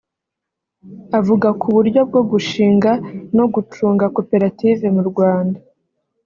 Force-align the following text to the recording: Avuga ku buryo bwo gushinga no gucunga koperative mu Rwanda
Avuga 1.19 1.47
ku 1.59 1.67
buryo 1.75 1.99
bwo 2.09 2.21
gushinga 2.31 2.91
no 3.37 3.45
gucunga 3.53 4.05
koperative 4.17 4.85
mu 4.95 5.03
Rwanda 5.09 5.59